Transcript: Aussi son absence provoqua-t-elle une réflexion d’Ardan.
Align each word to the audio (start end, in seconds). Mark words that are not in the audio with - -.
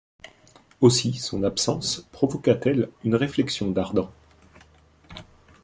Aussi 0.79 1.13
son 1.13 1.43
absence 1.43 2.07
provoqua-t-elle 2.11 2.89
une 3.03 3.13
réflexion 3.13 3.69
d’Ardan. 3.69 4.09